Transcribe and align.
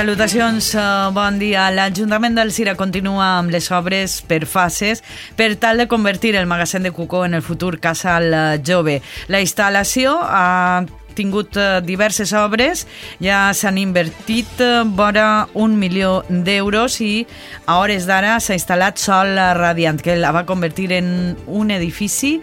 Salutacions, 0.00 0.74
eh, 0.76 1.10
bon 1.12 1.38
dia. 1.38 1.66
L'Ajuntament 1.70 2.32
del 2.38 2.54
Cira 2.56 2.72
continua 2.72 3.26
amb 3.36 3.50
les 3.52 3.66
obres 3.68 4.14
per 4.24 4.46
fases 4.48 5.02
per 5.36 5.50
tal 5.60 5.76
de 5.76 5.86
convertir 5.92 6.30
el 6.40 6.46
magasin 6.48 6.82
de 6.82 6.90
Cucó 6.90 7.26
en 7.26 7.34
el 7.34 7.42
futur 7.42 7.78
casal 7.80 8.32
eh, 8.32 8.62
jove. 8.64 9.02
La 9.28 9.42
instal·lació 9.44 10.14
ha 10.24 10.86
tingut 11.12 11.58
eh, 11.60 11.82
diverses 11.84 12.32
obres, 12.32 12.86
ja 13.20 13.50
s'han 13.52 13.76
invertit 13.76 14.64
vora 14.96 15.50
un 15.52 15.76
milió 15.76 16.22
d'euros 16.30 16.96
i 17.04 17.26
a 17.66 17.76
hores 17.82 18.08
d'ara 18.08 18.38
s'ha 18.40 18.56
instal·lat 18.56 18.96
sol 18.96 19.36
radiant, 19.36 20.00
que 20.00 20.16
la 20.16 20.32
va 20.32 20.46
convertir 20.48 20.94
en 20.96 21.36
un 21.44 21.76
edifici 21.76 22.38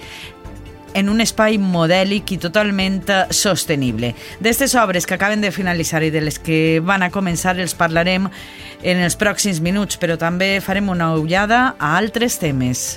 en 0.97 1.11
un 1.13 1.21
espai 1.21 1.59
modèlic 1.61 2.33
i 2.33 2.39
totalment 2.41 3.03
eh, 3.13 3.19
sostenible. 3.29 4.13
D'estes 4.41 4.73
obres 4.81 5.05
que 5.05 5.17
acaben 5.17 5.43
de 5.45 5.53
finalitzar 5.53 6.01
i 6.07 6.11
de 6.13 6.23
les 6.25 6.41
que 6.41 6.79
van 6.83 7.05
a 7.05 7.11
començar 7.13 7.57
els 7.61 7.77
parlarem 7.77 8.29
en 8.81 9.03
els 9.05 9.17
pròxims 9.19 9.61
minuts, 9.61 10.01
però 10.01 10.17
també 10.17 10.57
farem 10.65 10.89
una 10.89 11.13
ullada 11.15 11.75
a 11.77 11.95
altres 12.01 12.41
temes. 12.41 12.87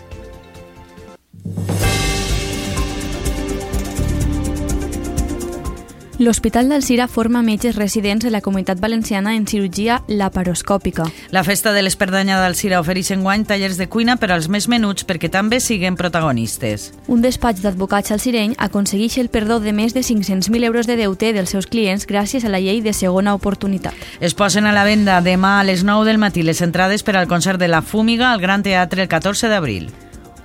L'Hospital 6.20 6.68
del 6.68 6.82
Cira 6.82 7.06
forma 7.08 7.40
metges 7.40 7.76
residents 7.76 8.22
de 8.22 8.30
la 8.30 8.42
Comunitat 8.42 8.78
Valenciana 8.78 9.32
en 9.34 9.46
cirurgia 9.48 10.02
laparoscòpica. 10.06 11.06
La 11.32 11.40
festa 11.44 11.72
de 11.72 11.80
l'Esperdanya 11.80 12.36
del 12.42 12.58
Cira 12.58 12.82
ofereix 12.82 13.08
enguany 13.14 13.46
tallers 13.48 13.78
de 13.80 13.86
cuina 13.88 14.18
per 14.20 14.28
als 14.34 14.50
més 14.52 14.66
menuts 14.68 15.06
perquè 15.08 15.30
també 15.32 15.62
siguen 15.64 15.96
protagonistes. 15.96 16.90
Un 17.08 17.24
despatx 17.24 17.64
d'advocats 17.64 18.12
al 18.12 18.20
Cireny 18.20 18.52
aconsegueix 18.58 19.16
el 19.16 19.32
perdó 19.32 19.62
de 19.64 19.72
més 19.72 19.96
de 19.96 20.04
500.000 20.04 20.68
euros 20.68 20.84
de 20.84 20.98
deute 21.00 21.32
dels 21.32 21.56
seus 21.56 21.64
clients 21.64 22.04
gràcies 22.04 22.44
a 22.44 22.52
la 22.52 22.60
llei 22.60 22.84
de 22.84 22.92
segona 22.92 23.32
oportunitat. 23.32 23.96
Es 24.20 24.36
posen 24.36 24.68
a 24.68 24.76
la 24.76 24.84
venda 24.84 25.22
demà 25.24 25.56
a 25.62 25.64
les 25.64 25.88
9 25.88 26.04
del 26.04 26.20
matí 26.20 26.44
les 26.44 26.60
entrades 26.60 27.00
per 27.00 27.16
al 27.16 27.32
concert 27.32 27.56
de 27.56 27.72
La 27.72 27.80
Fúmiga 27.80 28.34
al 28.34 28.44
Gran 28.44 28.60
Teatre 28.60 29.08
el 29.08 29.08
14 29.08 29.48
d'abril 29.48 29.88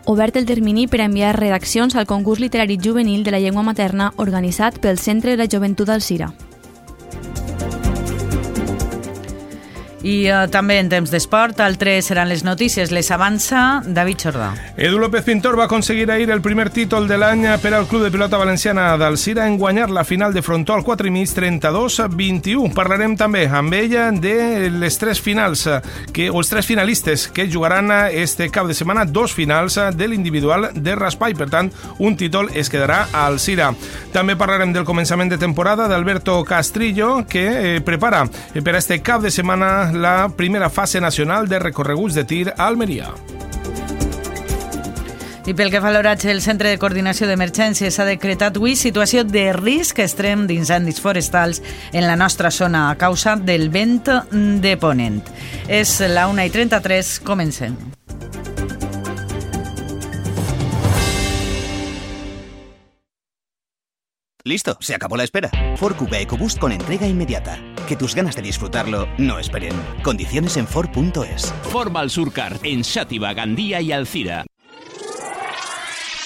obert 0.05 0.35
el 0.37 0.45
termini 0.45 0.87
per 0.87 1.01
enviar 1.01 1.35
redaccions 1.35 1.95
al 1.95 2.05
concurs 2.05 2.39
literari 2.39 2.77
juvenil 2.81 3.23
de 3.23 3.31
la 3.31 3.39
llengua 3.39 3.63
materna 3.63 4.13
organitzat 4.17 4.79
pel 4.79 4.97
Centre 4.97 5.31
de 5.31 5.37
la 5.37 5.49
Joventut 5.51 5.89
Cira. 5.99 6.33
I 10.05 10.27
uh, 10.29 10.43
també 10.53 10.75
en 10.77 10.89
temps 10.91 11.09
d'esport, 11.09 11.57
altres 11.65 12.11
seran 12.11 12.29
les 12.29 12.43
notícies. 12.45 12.91
Les 12.93 13.07
avança 13.09 13.81
David 13.85 14.21
Jordà. 14.27 14.51
Edu 14.77 14.99
López 15.01 15.23
Pintor 15.25 15.57
va 15.57 15.65
aconseguir 15.65 16.11
ahir 16.13 16.29
el 16.29 16.43
primer 16.45 16.67
títol 16.69 17.07
de 17.09 17.17
l'any 17.17 17.47
per 17.63 17.71
al 17.73 17.87
Club 17.89 18.03
de 18.05 18.11
Pilota 18.13 18.37
Valenciana 18.37 18.91
d'Alcira 19.01 19.47
en 19.49 19.57
guanyar 19.57 19.89
la 19.89 20.03
final 20.05 20.33
de 20.33 20.43
frontó 20.45 20.75
al 20.75 20.83
4 20.85 21.09
i 21.09 21.13
mig 21.15 21.31
32-21. 21.33 22.75
Parlarem 22.77 23.15
també 23.17 23.47
amb 23.49 23.73
ella 23.73 24.11
de 24.11 24.69
les 24.69 24.99
tres 25.01 25.21
finals 25.25 25.65
que, 26.13 26.29
o 26.29 26.37
els 26.37 26.53
tres 26.53 26.69
finalistes 26.69 27.25
que 27.33 27.49
jugaran 27.49 27.89
este 28.11 28.51
cap 28.53 28.69
de 28.69 28.77
setmana, 28.77 29.07
dos 29.09 29.33
finals 29.33 29.79
de 29.97 30.07
l'individual 30.11 30.69
de 30.75 30.95
raspall. 30.95 31.33
Per 31.33 31.49
tant, 31.49 31.71
un 31.97 32.13
títol 32.13 32.51
es 32.53 32.69
quedarà 32.69 33.07
a 33.11 33.25
Alcira. 33.25 33.71
També 34.13 34.37
parlarem 34.37 34.69
del 34.75 34.85
començament 34.85 35.33
de 35.33 35.41
temporada 35.41 35.89
d'Alberto 35.89 36.37
Castrillo, 36.45 37.25
que 37.25 37.45
eh, 37.49 37.81
prepara 37.81 38.27
per 38.61 38.75
a 38.75 38.77
este 38.83 39.01
cap 39.01 39.25
de 39.25 39.33
setmana 39.33 39.94
la 39.95 40.29
primera 40.35 40.69
fase 40.69 41.01
nacional 41.01 41.47
de 41.47 41.59
recorreguts 41.59 42.13
de 42.13 42.23
tir 42.23 42.53
a 42.57 42.67
Almeria. 42.67 43.13
I 45.45 45.53
pel 45.53 45.69
que 45.69 45.77
fa 45.77 45.91
a 45.91 45.93
l'oratge, 45.93 46.31
el 46.33 46.41
Centre 46.41 46.71
de 46.71 46.79
Coordinació 46.81 47.27
d'Emergències 47.29 47.93
s'ha 47.93 48.07
decretat 48.07 48.55
avui 48.57 48.73
situació 48.73 49.21
de 49.29 49.51
risc 49.53 50.01
extrem 50.01 50.47
d'incendis 50.49 50.97
forestals 51.03 51.61
en 51.93 52.07
la 52.09 52.15
nostra 52.17 52.49
zona 52.49 52.87
a 52.89 52.95
causa 52.97 53.35
del 53.37 53.69
vent 53.69 54.09
de 54.63 54.73
ponent. 54.81 55.21
És 55.69 55.99
la 56.09 56.25
1 56.31 56.47
i 56.49 56.55
33, 56.55 57.19
comencem. 57.21 57.77
Listo, 64.45 64.77
se 64.79 64.93
acabó 64.93 65.17
la 65.17 65.23
espera. 65.23 65.49
Ford 65.77 65.95
Kuga 65.95 66.19
EcoBoost 66.19 66.59
con 66.59 66.71
entrega 66.71 67.07
inmediata. 67.07 67.74
Que 67.87 67.95
tus 67.95 68.15
ganas 68.15 68.35
de 68.35 68.41
disfrutarlo 68.41 69.07
no 69.17 69.37
esperen. 69.37 69.73
Condiciones 70.01 70.57
en 70.57 70.67
Ford.es. 70.67 71.53
Forma 71.71 71.99
al 71.99 72.09
Surcar, 72.09 72.57
en 72.63 72.81
Xàtiva, 72.81 73.33
Gandia 73.33 73.79
i 73.81 73.91
Alcira. 73.91 74.45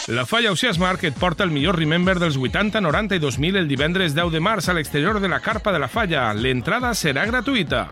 La 0.07 0.25
Falla 0.25 0.51
Oceas 0.51 0.79
Market 0.79 1.13
porta 1.13 1.43
el 1.43 1.51
millor 1.51 1.77
Remember 1.77 2.17
dels 2.17 2.37
80, 2.37 2.81
90 2.81 3.15
i 3.15 3.19
2000 3.19 3.57
el 3.57 3.67
divendres 3.67 4.15
10 4.15 4.31
de 4.31 4.39
març 4.39 4.69
a 4.69 4.73
l'exterior 4.73 5.19
de 5.19 5.29
la 5.29 5.39
carpa 5.39 5.71
de 5.71 5.83
la 5.83 5.87
Falla. 5.87 6.31
L'entrada 6.33 6.95
serà 6.95 7.27
gratuïta. 7.29 7.89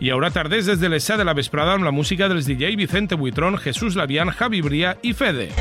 Hi 0.00 0.10
haurà 0.10 0.32
tarders 0.34 0.66
des 0.66 0.80
de 0.80 0.90
les 0.90 1.04
7 1.04 1.22
de 1.22 1.28
la 1.28 1.36
vesprada 1.36 1.78
amb 1.78 1.86
la 1.86 1.94
música 1.94 2.28
dels 2.28 2.48
DJ 2.48 2.74
Vicente 2.76 3.14
Buitrón, 3.14 3.56
Jesús 3.56 3.96
Lavián, 3.96 4.34
Javi 4.34 4.60
Bria 4.60 4.98
i 5.02 5.14
Fede. 5.14 5.52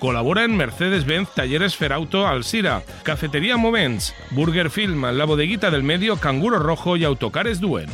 Col·laboren 0.00 0.56
Mercedes-Benz 0.56 1.28
Talleres 1.34 1.76
Ferauto 1.76 2.26
Alcira, 2.26 2.82
Cafetería 3.02 3.58
Moments, 3.58 4.14
Burger 4.30 4.70
Film, 4.70 5.04
La 5.04 5.26
Bodeguita 5.26 5.70
del 5.70 5.82
Medio, 5.82 6.16
Canguro 6.16 6.58
Rojo 6.58 6.96
y 6.96 7.04
Autocares 7.04 7.60
Duen. 7.60 7.90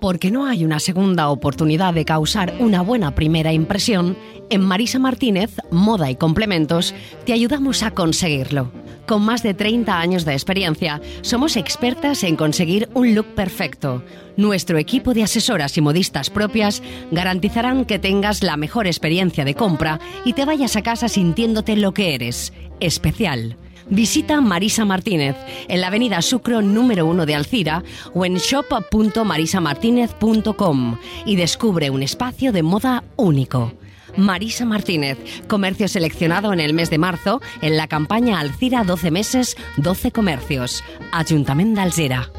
Porque 0.00 0.32
no 0.32 0.46
hay 0.46 0.64
una 0.64 0.80
segunda 0.80 1.28
oportunidad 1.28 1.94
de 1.94 2.04
causar 2.04 2.54
una 2.58 2.82
buena 2.82 3.14
primera 3.14 3.52
impresión, 3.52 4.16
en 4.48 4.62
Marisa 4.62 4.98
Martínez, 4.98 5.52
Moda 5.70 6.10
y 6.10 6.16
Complementos, 6.16 6.96
te 7.26 7.32
ayudamos 7.32 7.84
a 7.84 7.92
conseguirlo. 7.92 8.72
Con 9.10 9.24
más 9.24 9.42
de 9.42 9.54
30 9.54 9.98
años 9.98 10.24
de 10.24 10.34
experiencia, 10.34 11.00
somos 11.22 11.56
expertas 11.56 12.22
en 12.22 12.36
conseguir 12.36 12.88
un 12.94 13.16
look 13.16 13.26
perfecto. 13.34 14.04
Nuestro 14.36 14.78
equipo 14.78 15.14
de 15.14 15.24
asesoras 15.24 15.76
y 15.76 15.80
modistas 15.80 16.30
propias 16.30 16.80
garantizarán 17.10 17.86
que 17.86 17.98
tengas 17.98 18.44
la 18.44 18.56
mejor 18.56 18.86
experiencia 18.86 19.44
de 19.44 19.56
compra 19.56 19.98
y 20.24 20.34
te 20.34 20.44
vayas 20.44 20.76
a 20.76 20.82
casa 20.82 21.08
sintiéndote 21.08 21.74
lo 21.74 21.92
que 21.92 22.14
eres, 22.14 22.52
especial. 22.78 23.56
Visita 23.88 24.40
Marisa 24.40 24.84
Martínez 24.84 25.34
en 25.66 25.80
la 25.80 25.88
avenida 25.88 26.22
Sucro 26.22 26.62
número 26.62 27.06
1 27.06 27.26
de 27.26 27.34
Alcira 27.34 27.82
o 28.14 28.24
en 28.24 28.36
shop.marisamartinez.com 28.36 30.98
y 31.26 31.34
descubre 31.34 31.90
un 31.90 32.04
espacio 32.04 32.52
de 32.52 32.62
moda 32.62 33.02
único. 33.16 33.72
Marisa 34.16 34.64
Martínez, 34.64 35.18
comercio 35.48 35.88
seleccionado 35.88 36.52
en 36.52 36.60
el 36.60 36.74
mes 36.74 36.90
de 36.90 36.98
marzo 36.98 37.40
en 37.62 37.76
la 37.76 37.88
campaña 37.88 38.40
Alcira 38.40 38.84
12 38.84 39.10
meses, 39.10 39.56
12 39.76 40.12
comercios. 40.12 40.84
Ayuntamiento 41.12 41.80
de 41.80 41.82
Alcira. 41.82 42.30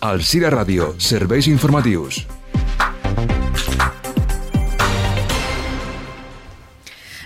Alcira 0.00 0.48
Radio, 0.48 0.94
serveis 0.98 1.48
informatius. 1.48 2.26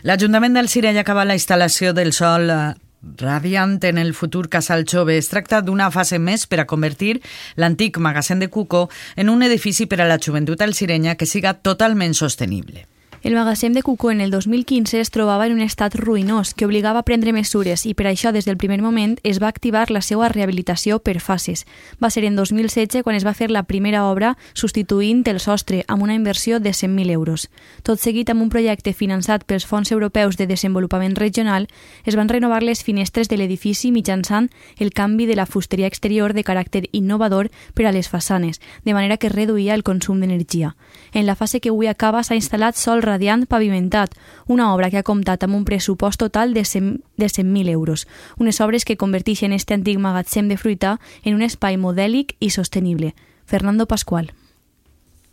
L'Ajuntament 0.02 0.56
del 0.56 0.66
ja 0.66 1.00
acaba 1.00 1.24
la 1.24 1.36
instal·lació 1.38 1.92
del 1.94 2.12
sol 2.12 2.50
eh, 2.50 2.74
Radiant 3.02 3.82
en 3.82 3.98
el 3.98 4.14
futur 4.14 4.48
Casal 4.48 4.84
Jove 4.86 5.16
es 5.18 5.28
tracta 5.28 5.58
d'una 5.60 5.88
fase 5.90 6.20
més 6.22 6.46
per 6.46 6.60
a 6.62 6.66
convertir 6.70 7.16
l'antic 7.58 7.98
magasin 7.98 8.38
de 8.38 8.46
Cuco 8.48 8.88
en 9.16 9.28
un 9.28 9.42
edifici 9.42 9.88
per 9.90 10.00
a 10.00 10.06
la 10.06 10.20
joventut 10.22 10.62
alcirenya 10.62 11.16
que 11.18 11.26
siga 11.26 11.56
totalment 11.58 12.14
sostenible. 12.14 12.86
El 13.22 13.36
magasin 13.36 13.72
de 13.72 13.84
Cucó 13.84 14.10
en 14.10 14.20
el 14.20 14.32
2015 14.32 14.98
es 14.98 15.12
trobava 15.12 15.46
en 15.46 15.52
un 15.52 15.60
estat 15.62 15.94
ruïnós 15.94 16.54
que 16.58 16.66
obligava 16.66 16.98
a 16.98 17.06
prendre 17.06 17.30
mesures 17.30 17.84
i 17.86 17.92
per 17.94 18.08
això 18.10 18.32
des 18.34 18.48
del 18.48 18.56
primer 18.58 18.80
moment 18.82 19.14
es 19.22 19.38
va 19.38 19.46
activar 19.46 19.92
la 19.94 20.00
seva 20.02 20.26
rehabilitació 20.26 20.98
per 20.98 21.20
fases. 21.22 21.62
Va 22.02 22.10
ser 22.10 22.24
en 22.26 22.34
2016 22.34 23.04
quan 23.06 23.14
es 23.14 23.22
va 23.22 23.30
fer 23.38 23.52
la 23.54 23.62
primera 23.62 24.08
obra 24.10 24.32
substituint 24.58 25.22
el 25.30 25.38
sostre 25.38 25.84
amb 25.86 26.02
una 26.02 26.16
inversió 26.18 26.58
de 26.58 26.70
100.000 26.70 27.12
euros. 27.14 27.48
Tot 27.84 28.00
seguit 28.02 28.28
amb 28.28 28.42
un 28.42 28.50
projecte 28.50 28.90
finançat 28.90 29.46
pels 29.46 29.68
Fons 29.70 29.92
Europeus 29.92 30.36
de 30.36 30.48
Desenvolupament 30.50 31.14
Regional 31.14 31.68
es 32.04 32.18
van 32.18 32.28
renovar 32.28 32.64
les 32.64 32.82
finestres 32.82 33.30
de 33.30 33.38
l'edifici 33.38 33.92
mitjançant 33.92 34.50
el 34.80 34.90
canvi 34.90 35.26
de 35.30 35.38
la 35.38 35.46
fusteria 35.46 35.86
exterior 35.86 36.34
de 36.34 36.42
caràcter 36.42 36.88
innovador 36.90 37.52
per 37.74 37.86
a 37.86 37.94
les 37.94 38.10
façanes, 38.10 38.58
de 38.82 38.98
manera 38.98 39.16
que 39.16 39.30
reduïa 39.30 39.78
el 39.78 39.86
consum 39.86 40.18
d'energia. 40.18 40.74
En 41.14 41.24
la 41.24 41.36
fase 41.36 41.60
que 41.60 41.70
avui 41.70 41.86
acaba 41.86 42.26
s'ha 42.26 42.34
instal·lat 42.34 42.74
sol 42.74 43.11
radiant 43.12 43.44
pavimentat, 43.46 44.16
una 44.48 44.72
obra 44.72 44.88
que 44.90 44.98
ha 44.98 45.06
comptat 45.06 45.44
amb 45.44 45.60
un 45.60 45.66
pressupost 45.68 46.18
total 46.24 46.56
de 46.56 46.64
100.000 46.64 47.02
de 47.20 47.28
100 47.28 47.68
euros, 47.68 48.06
unes 48.40 48.60
obres 48.64 48.84
que 48.88 48.96
converteixen 48.96 49.52
este 49.52 49.76
antic 49.76 50.00
magatzem 50.00 50.48
de 50.48 50.56
fruita 50.56 50.98
en 51.22 51.36
un 51.36 51.44
espai 51.44 51.76
modèlic 51.76 52.34
i 52.40 52.50
sostenible. 52.50 53.14
Fernando 53.44 53.86
Pascual. 53.86 54.32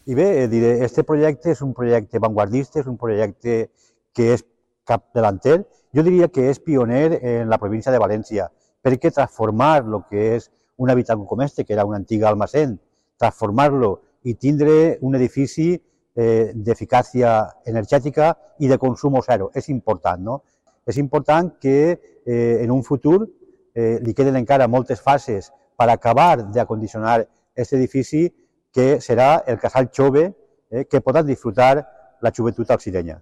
I 0.06 0.16
bé, 0.16 0.44
eh, 0.44 0.48
diré, 0.48 0.84
este 0.84 1.04
projecte 1.04 1.52
és 1.54 1.62
un 1.62 1.74
projecte 1.74 2.20
vanguardista, 2.20 2.80
és 2.82 2.88
un 2.88 2.98
projecte 2.98 3.70
que 4.14 4.34
és 4.34 4.44
capdelanter, 4.84 5.62
jo 5.94 6.04
diria 6.04 6.28
que 6.28 6.50
és 6.50 6.60
pioner 6.60 7.20
en 7.22 7.50
la 7.50 7.60
província 7.62 7.94
de 7.94 8.02
València, 8.02 8.50
perquè 8.82 9.12
transformar 9.14 9.84
el 9.86 10.02
que 10.10 10.36
és 10.36 10.50
un 10.78 10.90
habitatge 10.90 11.28
com 11.30 11.42
este, 11.46 11.64
que 11.64 11.74
era 11.74 11.86
un 11.86 11.96
antic 11.96 12.24
almacén, 12.24 12.80
transformar-lo 13.22 14.00
i 14.24 14.34
tindre 14.34 14.98
un 15.02 15.16
edifici 15.16 15.78
eh, 16.20 16.52
d'eficàcia 16.54 17.34
energètica 17.72 18.34
i 18.60 18.68
de 18.68 18.78
consum 18.78 19.16
zero. 19.24 19.52
És 19.56 19.70
important, 19.70 20.22
no? 20.22 20.42
És 20.86 20.98
important 20.98 21.54
que 21.62 21.78
eh, 22.26 22.64
en 22.64 22.72
un 22.72 22.84
futur 22.84 23.28
eh, 23.76 24.00
li 24.04 24.14
queden 24.14 24.36
encara 24.36 24.68
moltes 24.68 25.00
fases 25.00 25.52
per 25.78 25.90
acabar 25.90 26.44
d'acondicionar 26.52 27.22
aquest 27.22 27.74
edifici 27.78 28.28
que 28.74 29.00
serà 29.02 29.44
el 29.48 29.60
casal 29.60 29.90
jove 29.96 30.26
eh, 30.28 30.86
que 30.86 31.02
podrà 31.02 31.24
disfrutar 31.24 31.74
la 32.22 32.32
joventut 32.36 32.70
oxidenya. 32.76 33.20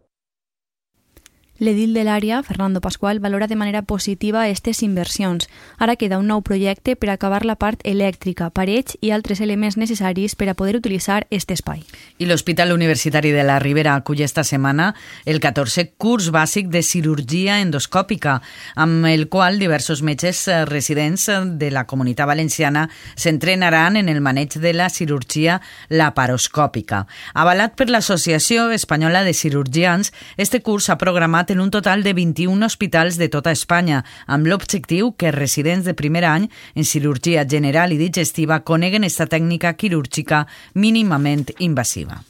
L'edil 1.60 1.96
de 1.96 2.04
l'àrea, 2.06 2.44
Fernando 2.44 2.82
Pascual, 2.82 3.20
valora 3.20 3.48
de 3.48 3.56
manera 3.56 3.82
positiva 3.82 4.44
aquestes 4.44 4.84
inversions. 4.84 5.48
Ara 5.82 5.96
queda 5.98 6.20
un 6.22 6.28
nou 6.30 6.44
projecte 6.46 6.94
per 6.96 7.10
acabar 7.10 7.46
la 7.50 7.56
part 7.58 7.82
elèctrica, 7.82 8.52
parets 8.54 8.94
i 9.02 9.10
altres 9.10 9.42
elements 9.42 9.78
necessaris 9.78 10.36
per 10.38 10.52
a 10.52 10.54
poder 10.54 10.76
utilitzar 10.78 11.24
aquest 11.26 11.56
espai. 11.56 11.82
I 12.22 12.28
l'Hospital 12.30 12.76
Universitari 12.76 13.32
de 13.34 13.46
la 13.48 13.58
Ribera 13.58 13.96
acull 13.98 14.22
esta 14.22 14.44
setmana 14.46 14.92
el 15.26 15.42
14è 15.42 15.96
curs 15.98 16.30
bàsic 16.30 16.70
de 16.70 16.84
cirurgia 16.86 17.58
endoscòpica, 17.64 18.38
amb 18.76 19.10
el 19.10 19.26
qual 19.28 19.58
diversos 19.58 20.04
metges 20.06 20.44
eh, 20.48 20.64
residents 20.70 21.26
de 21.58 21.72
la 21.74 21.88
comunitat 21.90 22.30
valenciana 22.30 22.86
s'entrenaran 23.16 23.98
en 23.98 24.14
el 24.14 24.22
maneig 24.22 24.60
de 24.62 24.76
la 24.78 24.92
cirurgia 24.94 25.58
laparoscòpica. 25.90 27.08
Avalat 27.34 27.74
per 27.74 27.90
l'Associació 27.90 28.70
Espanyola 28.78 29.26
de 29.26 29.34
Cirurgians, 29.34 30.14
este 30.38 30.62
curs 30.62 30.86
s'ha 30.86 31.02
programat 31.02 31.47
en 31.50 31.60
un 31.60 31.72
total 31.72 32.04
de 32.04 32.14
21 32.14 32.66
hospitals 32.66 33.18
de 33.18 33.30
tota 33.30 33.52
Espanya, 33.52 34.04
amb 34.28 34.48
l'objectiu 34.48 35.14
que 35.18 35.32
residents 35.32 35.86
de 35.86 35.94
primer 35.94 36.26
any 36.26 36.48
en 36.76 36.86
cirurgia 36.86 37.46
general 37.48 37.94
i 37.94 38.00
digestiva 38.02 38.64
coneguen 38.64 39.04
esta 39.04 39.28
tècnica 39.28 39.74
quirúrgica 39.74 40.46
mínimament 40.74 41.52
invasiva. 41.60 42.24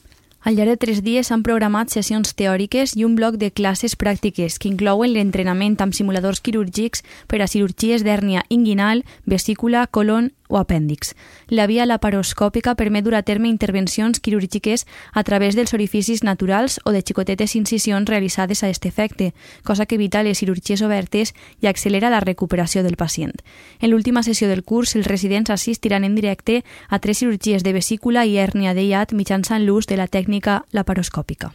Al 0.48 0.54
llarg 0.54 0.70
de 0.70 0.80
tres 0.80 1.00
dies 1.02 1.28
s'han 1.28 1.42
programat 1.42 1.90
sessions 1.92 2.30
teòriques 2.38 2.94
i 2.96 3.02
un 3.04 3.16
bloc 3.18 3.34
de 3.36 3.50
classes 3.50 3.96
pràctiques 3.98 4.56
que 4.56 4.70
inclouen 4.70 5.12
l'entrenament 5.12 5.74
amb 5.82 5.92
simuladors 5.92 6.40
quirúrgics 6.40 7.02
per 7.26 7.42
a 7.42 7.48
cirurgies 7.50 8.04
d'hèrnia 8.06 8.44
inguinal, 8.48 9.02
vesícula, 9.26 9.88
colon 9.90 10.30
o 10.48 10.58
apèndix. 10.58 11.14
La 11.48 11.66
via 11.66 11.86
laparoscòpica 11.86 12.74
permet 12.74 13.04
dur 13.04 13.14
a 13.14 13.22
terme 13.22 13.48
intervencions 13.48 14.20
quirúrgiques 14.20 14.86
a 15.12 15.22
través 15.24 15.54
dels 15.54 15.74
orificis 15.74 16.24
naturals 16.24 16.80
o 16.84 16.92
de 16.92 17.02
xicotetes 17.04 17.54
incisions 17.54 18.08
realitzades 18.08 18.64
a 18.64 18.66
aquest 18.66 18.86
efecte, 18.86 19.34
cosa 19.62 19.86
que 19.86 19.94
evita 19.94 20.22
les 20.22 20.38
cirurgies 20.38 20.82
obertes 20.82 21.34
i 21.60 21.68
accelera 21.68 22.10
la 22.10 22.20
recuperació 22.20 22.82
del 22.82 22.96
pacient. 22.96 23.36
En 23.80 23.90
l'última 23.90 24.22
sessió 24.22 24.48
del 24.48 24.64
curs, 24.64 24.96
els 24.96 25.06
residents 25.06 25.50
assistiran 25.50 26.04
en 26.04 26.14
directe 26.14 26.64
a 26.88 26.98
tres 26.98 27.18
cirurgies 27.18 27.62
de 27.62 27.72
vesícula 27.72 28.26
i 28.26 28.38
hèrnia 28.38 28.74
de 28.74 28.88
hiat 28.88 29.12
mitjançant 29.12 29.64
l'ús 29.64 29.86
de 29.86 29.96
la 29.96 30.08
tècnica 30.08 30.64
laparoscòpica. 30.72 31.52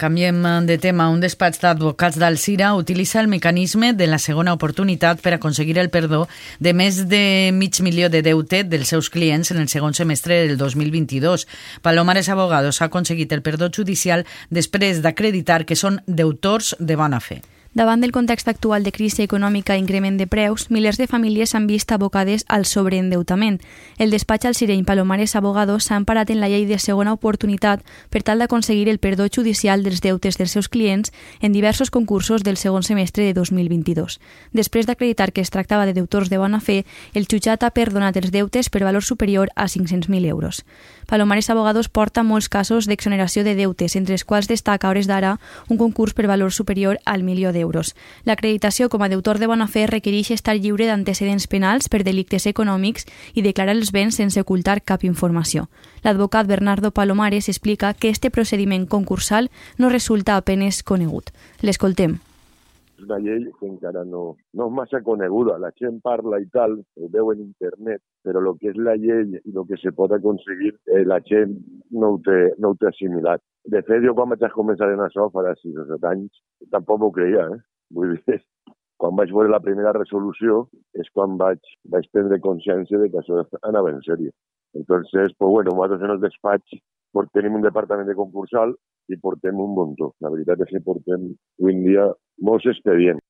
Canviem 0.00 0.64
de 0.64 0.78
tema. 0.78 1.10
Un 1.12 1.20
despatx 1.20 1.60
d'advocats 1.60 2.16
d'Alcira 2.16 2.70
utilitza 2.72 3.20
el 3.20 3.28
mecanisme 3.28 3.92
de 3.92 4.06
la 4.08 4.16
segona 4.16 4.54
oportunitat 4.56 5.20
per 5.20 5.34
aconseguir 5.36 5.76
el 5.76 5.90
perdó 5.92 6.22
de 6.58 6.72
més 6.72 7.02
de 7.10 7.52
mig 7.52 7.76
milió 7.84 8.08
de 8.08 8.24
deute 8.24 8.62
dels 8.64 8.88
seus 8.88 9.12
clients 9.12 9.52
en 9.52 9.60
el 9.60 9.68
segon 9.68 9.92
semestre 9.92 10.40
del 10.48 10.56
2022. 10.56 11.44
Palomares 11.84 12.32
Abogados 12.32 12.80
ha 12.80 12.88
aconseguit 12.88 13.36
el 13.36 13.44
perdó 13.44 13.68
judicial 13.68 14.24
després 14.48 15.04
d'acreditar 15.04 15.66
que 15.68 15.76
són 15.76 16.00
deutors 16.06 16.72
de 16.80 16.96
bona 16.96 17.20
fe. 17.20 17.42
Davant 17.72 18.00
del 18.00 18.10
context 18.10 18.48
actual 18.48 18.82
de 18.82 18.90
crisi 18.90 19.22
econòmica 19.22 19.76
i 19.76 19.78
increment 19.78 20.16
de 20.18 20.26
preus, 20.26 20.64
milers 20.74 20.96
de 20.98 21.06
famílies 21.06 21.52
s'han 21.52 21.68
vist 21.70 21.92
abocades 21.94 22.42
al 22.48 22.64
sobreendeutament. 22.66 23.60
El 23.96 24.10
despatx 24.10 24.48
al 24.48 24.56
Sireny 24.58 24.82
Palomares 24.82 25.36
Abogados 25.38 25.86
s'ha 25.86 25.94
emparat 25.94 26.32
en 26.34 26.40
la 26.42 26.48
llei 26.50 26.64
de 26.66 26.80
segona 26.82 27.12
oportunitat 27.14 27.84
per 28.10 28.24
tal 28.26 28.42
d'aconseguir 28.42 28.88
el 28.90 28.98
perdó 28.98 29.28
judicial 29.30 29.84
dels 29.84 30.02
deutes 30.02 30.34
dels 30.36 30.50
seus 30.50 30.68
clients 30.68 31.12
en 31.38 31.52
diversos 31.52 31.92
concursos 31.94 32.42
del 32.42 32.56
segon 32.56 32.82
semestre 32.82 33.22
de 33.22 33.34
2022. 33.38 34.18
Després 34.50 34.90
d'acreditar 34.90 35.30
que 35.30 35.40
es 35.40 35.54
tractava 35.54 35.86
de 35.86 35.94
deutors 35.94 36.28
de 36.28 36.42
bona 36.42 36.58
fe, 36.58 36.84
el 37.14 37.30
jutjat 37.30 37.62
ha 37.62 37.70
perdonat 37.70 38.18
els 38.18 38.34
deutes 38.34 38.66
per 38.68 38.82
valor 38.82 39.06
superior 39.06 39.54
a 39.54 39.68
500.000 39.70 40.26
euros. 40.26 40.64
Palomares 41.06 41.50
Abogados 41.50 41.88
porta 41.88 42.26
molts 42.26 42.48
casos 42.48 42.90
d'exoneració 42.90 43.46
de 43.46 43.54
deutes, 43.54 43.94
entre 43.94 44.18
els 44.18 44.26
quals 44.26 44.50
destaca 44.50 44.88
a 44.88 44.90
hores 44.90 45.06
d'ara 45.06 45.38
un 45.68 45.78
concurs 45.78 46.18
per 46.18 46.26
valor 46.26 46.50
superior 46.50 46.98
al 47.04 47.22
milió 47.22 47.52
d'euros. 47.52 47.59
L'acreditació 48.24 48.88
com 48.88 49.02
a 49.02 49.08
deutor 49.08 49.38
de 49.38 49.48
bona 49.50 49.66
fe 49.68 49.86
requereix 49.90 50.30
estar 50.30 50.56
lliure 50.56 50.86
d'antecedents 50.86 51.46
penals 51.50 51.88
per 51.88 52.02
delictes 52.06 52.46
econòmics 52.46 53.06
i 53.34 53.42
declarar 53.42 53.76
els 53.76 53.92
béns 53.92 54.16
sense 54.16 54.40
ocultar 54.40 54.80
cap 54.80 55.04
informació. 55.04 55.68
L'advocat 56.02 56.46
Bernardo 56.46 56.90
Palomares 56.90 57.48
explica 57.48 57.94
que 57.94 58.08
este 58.08 58.30
procediment 58.30 58.86
concursal 58.86 59.50
no 59.78 59.90
resulta 59.90 60.36
apenes 60.36 60.82
conegut. 60.82 61.30
L'escoltem 61.60 62.20
és 63.00 63.06
una 63.08 63.18
llei 63.18 63.46
que 63.58 63.66
encara 63.66 64.04
no, 64.04 64.36
no 64.54 64.66
és 64.68 64.74
massa 64.76 65.00
coneguda. 65.04 65.58
La 65.58 65.72
gent 65.78 66.00
parla 66.04 66.40
i 66.40 66.46
tal, 66.52 66.76
ho 66.96 67.08
veu 67.12 67.32
en 67.32 67.40
internet, 67.44 68.02
però 68.24 68.42
el 68.44 68.58
que 68.60 68.70
és 68.72 68.76
la 68.76 68.96
llei 69.00 69.40
i 69.40 69.54
el 69.54 69.66
que 69.68 69.78
se 69.80 69.92
pot 69.96 70.12
aconseguir, 70.12 70.74
eh, 70.92 71.04
la 71.04 71.20
gent 71.24 71.56
no 71.90 72.14
ho, 72.14 72.20
té, 72.24 72.38
no 72.58 72.72
ho 72.72 72.78
té 72.78 72.90
assimilat. 72.90 73.42
De 73.64 73.82
fet, 73.86 74.04
jo 74.04 74.14
quan 74.14 74.30
vaig 74.32 74.44
començar 74.52 74.90
en 74.92 75.04
això, 75.06 75.30
farà 75.32 75.54
6 75.56 75.80
o 75.80 75.86
7 75.94 76.12
anys, 76.12 76.42
tampoc 76.70 77.00
m'ho 77.00 77.10
creia, 77.16 77.48
eh? 77.54 77.60
Vull 77.96 78.14
dir, 78.26 78.40
quan 79.00 79.16
vaig 79.16 79.32
veure 79.32 79.50
la 79.50 79.62
primera 79.64 79.96
resolució 79.96 80.66
és 81.00 81.08
quan 81.16 81.38
vaig, 81.40 81.60
vaig 81.92 82.08
prendre 82.12 82.40
consciència 82.44 83.00
de 83.00 83.10
que 83.10 83.20
això 83.22 83.42
anava 83.62 83.92
en 83.94 84.02
sèrio. 84.06 84.32
Entonces, 84.74 85.32
pues 85.36 85.50
bueno, 85.50 85.72
nosaltres 85.72 86.04
en 86.04 86.14
el 86.14 86.20
despatx 86.20 86.78
tenim 87.34 87.58
un 87.58 87.64
departament 87.66 88.08
de 88.08 88.16
concursal 88.18 88.74
i 89.10 89.18
portem 89.18 89.58
un 89.60 89.74
muntó. 89.74 90.12
La 90.20 90.30
veritat 90.30 90.62
és 90.66 90.70
que 90.70 90.84
portem 90.84 91.30
avui 91.60 91.80
dia 91.86 92.06
molts 92.46 92.68
expedients. 92.70 93.22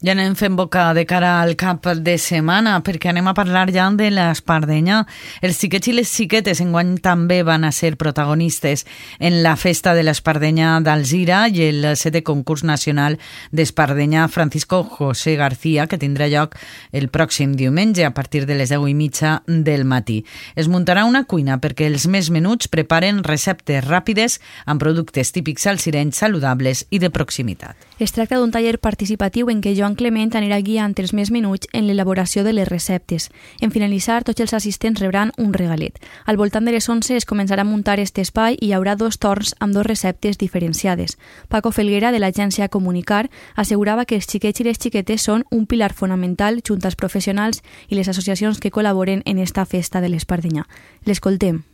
Ja 0.00 0.14
anem 0.14 0.32
fent 0.32 0.54
boca 0.56 0.94
de 0.96 1.02
cara 1.04 1.42
al 1.42 1.58
cap 1.60 1.84
de 2.00 2.14
setmana, 2.16 2.78
perquè 2.80 3.10
anem 3.10 3.26
a 3.28 3.34
parlar 3.36 3.66
ja 3.68 3.90
de 3.92 4.06
l'Espardenya. 4.08 5.02
Els 5.44 5.58
xiquets 5.60 5.90
i 5.90 5.92
les 5.92 6.08
xiquetes 6.08 6.62
enguany 6.64 6.94
també 7.04 7.42
van 7.44 7.66
a 7.68 7.70
ser 7.70 7.98
protagonistes 8.00 8.86
en 9.18 9.42
la 9.44 9.58
festa 9.60 9.92
de 9.92 10.00
l'Espardenya 10.00 10.78
d'Alzira 10.80 11.42
i 11.52 11.66
el 11.66 11.84
setè 12.00 12.22
concurs 12.24 12.64
nacional 12.64 13.18
d'Espardenya 13.52 14.24
Francisco 14.32 14.80
José 14.88 15.34
García, 15.36 15.84
que 15.86 16.00
tindrà 16.00 16.30
lloc 16.32 16.56
el 16.96 17.10
pròxim 17.12 17.52
diumenge 17.52 18.08
a 18.08 18.14
partir 18.16 18.46
de 18.48 18.56
les 18.56 18.72
10 18.72 18.88
i 18.88 18.96
mitja 18.96 19.42
del 19.44 19.84
matí. 19.84 20.22
Es 20.56 20.72
muntarà 20.72 21.04
una 21.04 21.26
cuina 21.28 21.60
perquè 21.60 21.90
els 21.92 22.08
més 22.08 22.32
menuts 22.32 22.72
preparen 22.72 23.20
receptes 23.20 23.84
ràpides 23.84 24.40
amb 24.64 24.80
productes 24.80 25.36
típics 25.36 25.68
alcirenys 25.68 26.24
saludables 26.24 26.86
i 26.88 27.04
de 27.04 27.12
proximitat. 27.12 27.76
Es 28.00 28.16
tracta 28.16 28.40
d'un 28.40 28.48
taller 28.48 28.78
participatiu 28.80 29.52
en 29.52 29.60
què 29.60 29.76
Joan 29.76 29.89
Joan 29.90 29.96
Clement 29.98 30.36
anirà 30.38 30.60
guiant 30.62 30.92
els 31.02 31.10
més 31.10 31.32
menuts 31.34 31.66
en 31.74 31.88
l'elaboració 31.88 32.44
de 32.46 32.52
les 32.52 32.68
receptes. 32.68 33.24
En 33.60 33.72
finalitzar, 33.74 34.22
tots 34.22 34.38
els 34.44 34.52
assistents 34.54 35.00
rebran 35.02 35.32
un 35.36 35.50
regalet. 35.52 35.98
Al 36.30 36.36
voltant 36.38 36.64
de 36.64 36.70
les 36.70 36.86
11 36.86 37.16
es 37.16 37.26
començarà 37.26 37.64
a 37.64 37.66
muntar 37.66 37.96
aquest 37.96 38.20
espai 38.22 38.54
i 38.60 38.68
hi 38.68 38.72
haurà 38.76 38.94
dos 38.94 39.18
torns 39.18 39.50
amb 39.58 39.74
dos 39.74 39.86
receptes 39.88 40.38
diferenciades. 40.38 41.18
Paco 41.48 41.72
Felguera, 41.74 42.12
de 42.12 42.20
l'agència 42.22 42.68
Comunicar, 42.68 43.26
assegurava 43.56 44.04
que 44.06 44.14
els 44.14 44.30
xiquets 44.30 44.62
i 44.62 44.68
les 44.68 44.78
xiquetes 44.78 45.26
són 45.26 45.42
un 45.50 45.66
pilar 45.66 45.90
fonamental 45.90 46.62
junt 46.62 46.86
als 46.86 46.94
professionals 46.94 47.64
i 47.88 47.98
les 47.98 48.06
associacions 48.06 48.60
que 48.62 48.70
col·laboren 48.70 49.26
en 49.26 49.42
esta 49.42 49.66
festa 49.66 49.98
de 49.98 50.12
l'Espardenyà. 50.12 50.68
L'escoltem. 51.02 51.64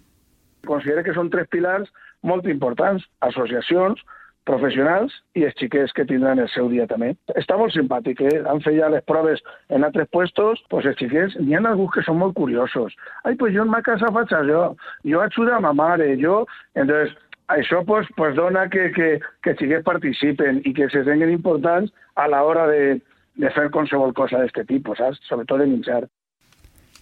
Considera 0.64 1.04
que 1.04 1.12
són 1.12 1.28
tres 1.28 1.52
pilars 1.52 1.92
molt 2.24 2.48
importants, 2.48 3.04
associacions, 3.20 4.00
professionals 4.46 5.14
i 5.36 5.44
els 5.48 5.56
xiquets 5.60 5.92
que 5.96 6.06
tindran 6.08 6.40
el 6.42 6.48
seu 6.54 6.70
dia 6.72 6.86
també. 6.90 7.12
Està 7.40 7.58
molt 7.58 7.74
simpàtic, 7.74 8.22
eh? 8.22 8.38
Han 8.48 8.62
fet 8.64 8.78
ja 8.78 8.90
les 8.92 9.04
proves 9.10 9.42
en 9.74 9.86
altres 9.86 10.08
puestos, 10.14 10.62
pues 10.72 10.86
els 10.86 10.98
xiquets, 11.00 11.36
n'hi 11.42 11.58
ha 11.58 11.62
alguns 11.64 11.92
que 11.94 12.04
són 12.06 12.20
molt 12.22 12.36
curiosos. 12.38 12.94
Ai, 13.24 13.34
pues 13.40 13.54
jo 13.56 13.66
en 13.66 13.72
ma 13.72 13.82
casa 13.86 14.12
faig 14.14 14.32
això, 14.38 14.64
jo 15.04 15.22
ajudo 15.22 15.56
a 15.56 15.60
ma 15.60 15.74
mare, 15.76 16.14
jo... 16.22 16.44
Entonces, 16.76 17.14
això 17.48 17.82
pues, 17.86 18.06
pues 18.16 18.34
dona 18.36 18.66
que, 18.70 18.90
que, 18.94 19.08
que 19.42 19.54
els 19.54 19.60
xiquets 19.60 19.86
participen 19.86 20.62
i 20.64 20.74
que 20.76 20.88
se 20.90 21.04
senten 21.06 21.32
importants 21.32 21.92
a 22.16 22.26
l'hora 22.30 22.66
de, 22.70 22.98
de 23.42 23.50
fer 23.56 23.68
qualsevol 23.74 24.14
cosa 24.14 24.42
d'aquest 24.42 24.68
tipus, 24.70 24.98
saps? 25.02 25.20
Sobretot 25.30 25.62
de 25.62 25.70
menjar. 25.70 26.04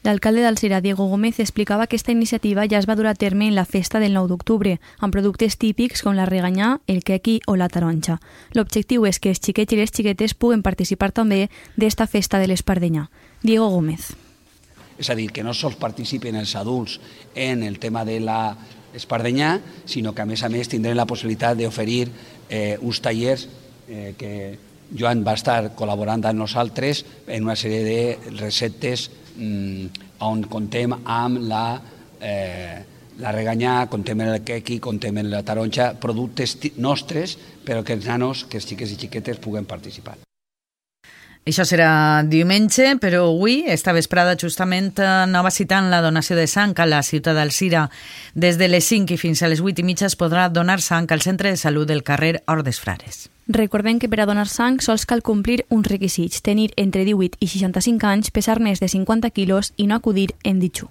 L'alcalde 0.05 0.43
d'Alcira, 0.43 0.83
Diego 0.83 1.07
Gómez, 1.07 1.41
explicava 1.41 1.87
que 1.87 1.97
aquesta 1.97 2.13
iniciativa 2.13 2.67
ja 2.69 2.77
es 2.77 2.85
va 2.85 2.95
dur 2.95 3.07
a 3.09 3.15
terme 3.15 3.47
en 3.49 3.55
la 3.57 3.65
festa 3.65 4.03
del 4.03 4.13
9 4.13 4.29
d'octubre, 4.29 4.75
amb 5.01 5.15
productes 5.17 5.57
típics 5.57 6.03
com 6.05 6.13
la 6.13 6.27
reganyà, 6.29 6.75
el 6.93 7.01
quequi 7.09 7.39
o 7.49 7.55
la 7.57 7.71
taronja. 7.73 8.19
L'objectiu 8.53 9.07
és 9.09 9.17
que 9.17 9.33
els 9.33 9.41
xiquets 9.41 9.73
i 9.73 9.79
les 9.81 9.89
xiquetes 9.89 10.37
puguen 10.37 10.61
participar 10.61 11.09
també 11.17 11.49
d'esta 11.81 12.05
festa 12.05 12.37
de 12.37 12.51
l'Espardenyà. 12.53 13.07
Diego 13.41 13.71
Gómez. 13.73 14.13
És 15.01 15.09
a 15.09 15.17
dir, 15.17 15.31
que 15.33 15.43
no 15.43 15.57
sols 15.57 15.81
participen 15.81 16.37
els 16.37 16.53
adults 16.53 17.01
en 17.35 17.65
el 17.65 17.81
tema 17.81 18.05
de 18.05 18.21
la 18.21 18.59
Espardenyà, 18.93 19.57
sinó 19.89 20.13
que 20.13 20.21
a 20.21 20.29
més 20.29 20.45
a 20.45 20.53
més 20.53 20.69
tindrem 20.69 21.01
la 21.01 21.09
possibilitat 21.09 21.57
d'oferir 21.57 22.11
eh, 22.51 22.77
uns 22.77 23.01
tallers 23.01 23.49
eh, 23.89 24.13
que 24.21 24.37
Joan 24.93 25.25
va 25.25 25.33
estar 25.33 25.73
col·laborant 25.73 26.29
amb 26.29 26.45
nosaltres 26.45 27.07
en 27.27 27.49
una 27.49 27.57
sèrie 27.57 27.85
de 27.89 28.37
receptes 28.37 29.09
on 29.39 30.45
contem 30.51 30.95
amb 31.05 31.41
la, 31.49 31.65
eh, 32.21 32.83
la 33.19 33.33
reganyà, 33.33 33.87
contem 33.91 34.21
el 34.21 34.43
quequi, 34.45 34.79
contem 34.81 35.23
la 35.29 35.43
taronja, 35.43 35.95
productes 36.01 36.57
nostres, 36.77 37.39
però 37.65 37.83
que 37.83 37.95
els 37.95 38.07
nanos, 38.07 38.45
que 38.45 38.59
els 38.59 38.67
xiques 38.67 38.93
i 38.93 39.01
xiquetes 39.01 39.43
puguen 39.43 39.67
participar. 39.67 40.17
Això 41.45 41.67
serà 41.69 42.23
diumenge, 42.25 42.95
però 42.97 43.27
avui, 43.29 43.67
esta 43.69 43.93
vesprada, 43.93 44.33
justament 44.41 44.95
eh, 44.97 45.11
nova 45.29 45.53
citant 45.53 45.91
la 45.93 46.01
donació 46.01 46.39
de 46.39 46.47
sang 46.49 46.73
a 46.81 46.87
la 46.89 47.03
ciutat 47.05 47.37
d'Alcira. 47.37 47.91
Des 48.33 48.57
de 48.57 48.71
les 48.71 48.89
5 48.89 49.13
i 49.13 49.21
fins 49.21 49.45
a 49.45 49.53
les 49.53 49.61
8 49.61 49.85
i 49.85 49.85
mitja 49.85 50.09
es 50.09 50.17
podrà 50.17 50.49
donar 50.49 50.81
sang 50.81 51.13
al 51.13 51.21
centre 51.21 51.53
de 51.53 51.61
salut 51.61 51.87
del 51.91 52.03
carrer 52.03 52.39
Hordes 52.49 52.81
Frares. 52.81 53.27
Recordem 53.47 53.99
que 53.99 54.09
per 54.09 54.23
a 54.23 54.27
donar 54.27 54.49
sang 54.49 54.81
sols 54.81 55.05
cal 55.05 55.21
complir 55.21 55.67
uns 55.69 55.89
requisits, 55.91 56.41
tenir 56.41 56.73
entre 56.81 57.05
18 57.05 57.37
i 57.45 57.49
65 57.49 58.09
anys, 58.09 58.31
pesar 58.33 58.61
més 58.61 58.81
de 58.81 58.89
50 58.89 59.31
quilos 59.37 59.75
i 59.77 59.87
no 59.87 60.01
acudir 60.01 60.33
en 60.45 60.61
ditxú. 60.61 60.89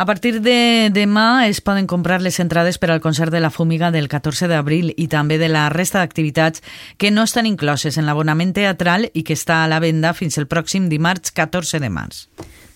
A 0.00 0.06
partir 0.06 0.40
de 0.40 0.88
demà 0.88 1.44
es 1.50 1.60
poden 1.60 1.84
comprar 1.86 2.22
les 2.24 2.40
entrades 2.40 2.78
per 2.80 2.88
al 2.90 3.02
concert 3.04 3.30
de 3.30 3.40
la 3.44 3.50
Fúmiga 3.50 3.90
del 3.90 4.08
14 4.08 4.48
d'abril 4.48 4.94
i 4.96 5.08
també 5.12 5.36
de 5.36 5.50
la 5.52 5.68
resta 5.68 6.00
d'activitats 6.00 6.62
que 6.96 7.10
no 7.10 7.26
estan 7.28 7.44
incloses 7.44 7.98
en 7.98 8.08
l'abonament 8.08 8.54
teatral 8.56 9.10
i 9.12 9.26
que 9.28 9.36
està 9.36 9.60
a 9.60 9.68
la 9.68 9.82
venda 9.84 10.14
fins 10.16 10.40
el 10.40 10.48
pròxim 10.48 10.88
dimarts 10.88 11.36
14 11.36 11.84
de 11.84 11.92
març. 11.92 12.24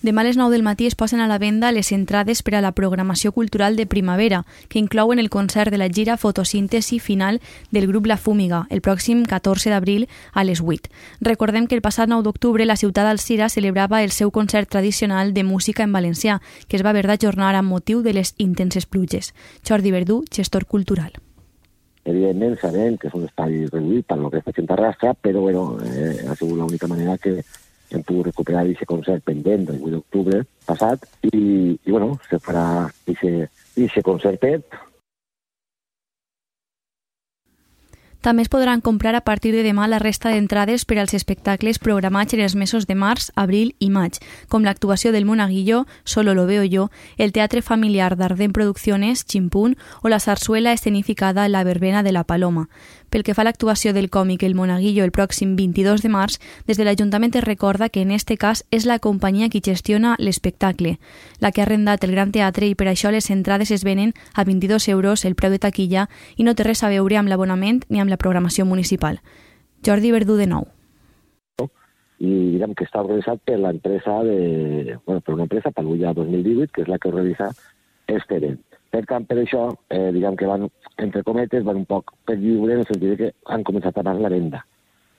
Demà 0.04 0.20
a 0.20 0.24
les 0.26 0.36
9 0.36 0.52
del 0.52 0.62
matí 0.62 0.84
es 0.84 0.94
posen 0.94 1.20
a 1.20 1.26
la 1.26 1.38
venda 1.38 1.72
les 1.72 1.90
entrades 1.90 2.42
per 2.44 2.58
a 2.58 2.60
la 2.60 2.72
programació 2.76 3.30
cultural 3.32 3.74
de 3.74 3.86
primavera, 3.86 4.42
que 4.68 4.78
inclouen 4.78 5.18
el 5.18 5.30
concert 5.30 5.70
de 5.72 5.78
la 5.78 5.88
gira 5.88 6.18
Fotosíntesi 6.18 6.98
final 6.98 7.40
del 7.70 7.86
grup 7.86 8.04
La 8.04 8.18
Fúmiga, 8.18 8.66
el 8.68 8.82
pròxim 8.82 9.24
14 9.24 9.72
d'abril 9.72 10.04
a 10.34 10.44
les 10.44 10.60
8. 10.60 10.92
Recordem 11.22 11.64
que 11.66 11.74
el 11.74 11.80
passat 11.80 12.12
9 12.12 12.20
d'octubre 12.20 12.68
la 12.68 12.76
ciutat 12.76 13.08
d'Alcira 13.08 13.48
celebrava 13.48 14.02
el 14.04 14.12
seu 14.12 14.30
concert 14.30 14.68
tradicional 14.68 15.32
de 15.32 15.42
música 15.42 15.88
en 15.88 15.96
valencià, 15.96 16.42
que 16.68 16.76
es 16.76 16.84
va 16.84 16.92
haver 16.92 17.06
d'ajornar 17.06 17.54
amb 17.54 17.72
motiu 17.72 18.02
de 18.04 18.12
les 18.12 18.34
intenses 18.36 18.84
pluges. 18.84 19.32
Jordi 19.64 19.90
Verdú, 19.90 20.26
gestor 20.30 20.66
cultural 20.66 21.16
evidentment 22.04 22.58
sabem 22.60 22.98
que 23.00 23.08
és 23.08 23.14
un 23.16 23.22
espai 23.24 23.62
reduït 23.70 24.04
per 24.04 24.18
lo 24.20 24.28
que 24.28 24.42
està 24.42 24.52
fent 24.52 24.66
Terrassa, 24.68 25.14
però 25.16 25.40
bueno, 25.40 25.78
eh, 25.80 26.26
ha 26.28 26.34
sigut 26.36 26.58
l'única 26.58 26.86
manera 26.86 27.16
que, 27.16 27.38
hem 27.98 28.06
pogut 28.06 28.30
recuperar 28.30 28.64
aquest 28.64 28.88
concert 28.90 29.24
pendent 29.26 29.68
del 29.68 29.80
8 29.80 29.94
d'octubre 29.96 30.42
passat 30.66 31.06
i, 31.30 31.38
i 31.74 31.90
bueno, 31.90 32.18
se 32.28 32.40
farà 32.42 32.66
aquest 32.88 34.04
concertet 34.06 34.78
També 38.24 38.40
es 38.40 38.48
podran 38.48 38.80
comprar 38.80 39.14
a 39.14 39.20
partir 39.20 39.50
de 39.52 39.62
demà 39.62 39.84
la 39.84 39.98
resta 40.00 40.30
d'entrades 40.32 40.86
per 40.88 40.96
als 40.96 41.12
espectacles 41.12 41.76
programats 41.78 42.32
en 42.32 42.40
els 42.40 42.54
mesos 42.56 42.86
de 42.88 42.94
març, 42.96 43.26
abril 43.36 43.74
i 43.84 43.90
maig, 43.92 44.16
com 44.48 44.64
l'actuació 44.64 45.12
del 45.12 45.26
Monaguillo, 45.28 45.84
Solo 46.04 46.32
lo 46.32 46.46
veo 46.46 46.64
yo, 46.64 46.90
el 47.18 47.32
Teatre 47.32 47.60
Familiar 47.60 48.16
d'Ardent 48.16 48.54
Producciones, 48.54 49.26
Chimpún, 49.26 49.76
o 50.00 50.08
la 50.08 50.20
sarsuela 50.20 50.72
escenificada 50.72 51.50
La 51.50 51.64
verbena 51.64 52.02
de 52.02 52.12
la 52.12 52.24
Paloma. 52.24 52.70
Pel 53.10 53.22
que 53.22 53.34
fa 53.36 53.44
a 53.44 53.46
l'actuació 53.46 53.92
del 53.92 54.08
còmic 54.10 54.42
El 54.42 54.56
Monaguillo 54.58 55.04
el 55.04 55.12
pròxim 55.12 55.52
22 55.54 56.02
de 56.02 56.08
març, 56.10 56.40
des 56.66 56.80
de 56.80 56.82
l'Ajuntament 56.82 57.36
es 57.36 57.44
recorda 57.44 57.88
que 57.88 58.00
en 58.02 58.10
este 58.10 58.34
cas 58.36 58.64
és 58.72 58.88
la 58.90 58.98
companyia 58.98 59.50
qui 59.52 59.60
gestiona 59.62 60.16
l'espectacle, 60.18 60.96
la 61.38 61.52
que 61.52 61.60
ha 61.60 61.64
arrendat 61.68 62.02
el 62.02 62.10
Gran 62.10 62.32
Teatre 62.32 62.66
i 62.66 62.74
per 62.74 62.88
això 62.88 63.12
les 63.12 63.30
entrades 63.30 63.70
es 63.70 63.84
venen 63.84 64.14
a 64.32 64.42
22 64.42 64.88
euros 64.88 65.24
el 65.24 65.36
preu 65.36 65.52
de 65.52 65.60
taquilla 65.60 66.08
i 66.34 66.42
no 66.42 66.56
té 66.56 66.64
res 66.64 66.82
a 66.82 66.90
veure 66.90 67.20
amb 67.20 67.28
l'abonament 67.30 67.84
ni 67.88 68.00
amb 68.00 68.10
la 68.10 68.13
programació 68.20 68.64
municipal. 68.66 69.20
Jordi 69.84 70.12
Verdú 70.14 70.38
de 70.40 70.48
nou 70.48 70.70
i 72.24 72.30
diguem 72.54 72.74
que 72.78 72.86
està 72.86 73.02
organitzat 73.02 73.42
per 73.46 73.58
l'empresa 73.60 74.20
de, 74.26 74.96
bueno, 75.04 75.20
per 75.20 75.34
una 75.34 75.46
empresa, 75.48 75.72
Palulla 75.74 76.14
2018, 76.14 76.70
que 76.72 76.84
és 76.84 76.90
la 76.90 76.98
que 76.98 77.10
organitza 77.10 77.50
este 78.06 78.38
event. 78.38 78.60
Per 78.94 79.02
tant, 79.10 79.26
per 79.26 79.40
això, 79.40 79.64
eh, 79.90 80.10
diguem 80.14 80.36
que 80.38 80.46
van, 80.46 80.68
entre 81.02 81.24
cometes, 81.26 81.64
van 81.66 81.82
un 81.82 81.88
poc 81.90 82.14
per 82.24 82.36
lliure 82.38 82.76
en 82.76 82.84
el 82.84 82.86
sentit 82.86 83.18
que 83.18 83.32
han 83.50 83.64
començat 83.66 83.90
a 83.98 84.02
pagar 84.02 84.22
la 84.22 84.30
venda. 84.30 84.62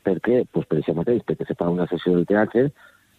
Per 0.06 0.16
què? 0.24 0.44
Pues 0.52 0.68
per 0.70 0.80
això 0.80 0.96
mateix, 0.96 1.24
perquè 1.28 1.48
se 1.48 1.58
fa 1.60 1.70
una 1.70 1.88
sessió 1.92 2.14
del 2.16 2.28
teatre 2.30 2.70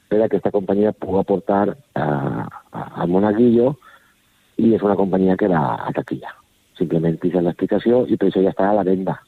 per 0.08 0.20
a 0.22 0.28
que 0.28 0.38
aquesta 0.38 0.54
companyia 0.54 0.94
pugui 0.94 1.20
aportar 1.20 1.62
a, 1.68 2.06
a, 2.72 2.82
a 3.02 3.06
Monaguillo 3.10 3.74
i 4.56 4.72
és 4.72 4.82
una 4.82 4.96
companyia 4.96 5.36
que 5.36 5.50
va 5.50 5.62
a 5.82 5.92
taquilla. 5.92 6.32
Simplement 6.78 7.18
pisa 7.18 7.42
l'explicació 7.42 8.04
i 8.06 8.16
per 8.16 8.30
això 8.30 8.44
ja 8.44 8.54
està 8.54 8.70
a 8.70 8.78
la 8.78 8.86
venda. 8.86 9.18